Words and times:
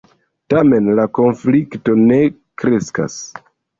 Tamen 0.53 0.87
la 0.99 1.03
konflikto 1.17 1.95
ne 2.07 2.17
kreskas. 2.63 3.19